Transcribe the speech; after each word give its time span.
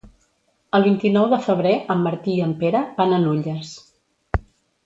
El 0.77 0.85
vint-i-nou 0.85 1.27
de 1.33 1.39
febrer 1.47 1.75
en 1.97 2.01
Martí 2.07 2.35
i 2.39 2.43
en 2.49 2.57
Pere 2.65 2.81
van 3.03 3.15
a 3.15 3.21
Nulles. 3.27 3.75